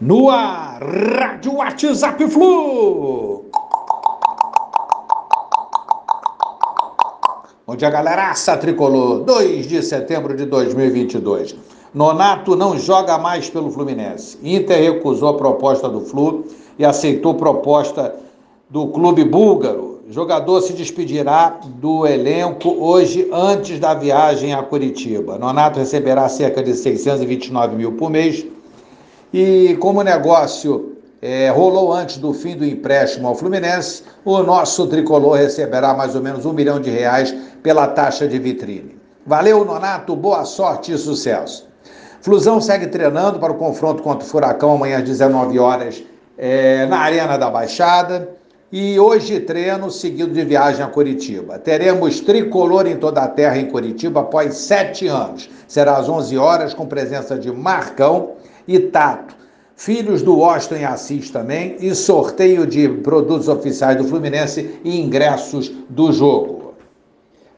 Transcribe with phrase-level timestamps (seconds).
[0.00, 3.44] no ar, Rádio WhatsApp Flu.
[7.66, 9.20] Bom dia, galeraça tricolor.
[9.24, 11.54] 2 de setembro de 2022.
[11.92, 14.38] Nonato não joga mais pelo Fluminense.
[14.42, 16.44] Inter recusou a proposta do Flu
[16.78, 18.14] e aceitou proposta
[18.70, 20.00] do clube búlgaro.
[20.08, 25.38] Jogador se despedirá do elenco hoje antes da viagem a Curitiba.
[25.38, 28.46] Nonato receberá cerca de 629 mil por mês
[29.32, 34.86] e como o negócio é, rolou antes do fim do empréstimo ao Fluminense, o nosso
[34.86, 38.96] tricolor receberá mais ou menos um milhão de reais pela taxa de vitrine.
[39.26, 41.68] Valeu, Nonato, boa sorte e sucesso.
[42.22, 46.02] Flusão segue treinando para o confronto contra o Furacão amanhã às 19 horas
[46.36, 48.28] é, na Arena da Baixada.
[48.72, 51.58] E hoje treino seguido de viagem a Curitiba.
[51.58, 55.50] Teremos tricolor em toda a terra em Curitiba após sete anos.
[55.66, 58.34] Será às 11 horas com presença de Marcão,
[58.68, 59.34] e Tato.
[59.74, 66.12] Filhos do e Assis também, e sorteio de produtos oficiais do Fluminense e ingressos do
[66.12, 66.74] jogo.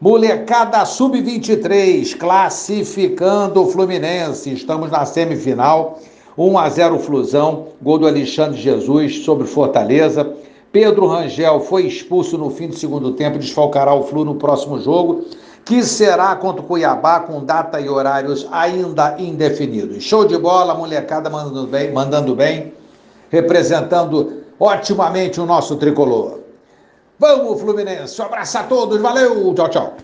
[0.00, 4.50] Molecada Sub-23, classificando o Fluminense.
[4.50, 5.98] Estamos na semifinal.
[6.38, 10.34] 1 a 0 Flusão, gol do Alexandre Jesus sobre Fortaleza.
[10.72, 15.26] Pedro Rangel foi expulso no fim do segundo tempo, desfalcará o Flu no próximo jogo
[15.64, 20.02] que será contra o Cuiabá com data e horários ainda indefinidos.
[20.02, 22.72] Show de bola, molecada mandando bem, mandando bem,
[23.30, 26.40] representando otimamente o nosso tricolor.
[27.18, 28.20] Vamos, Fluminense.
[28.20, 29.94] Um abraço a todos, valeu, tchau, tchau.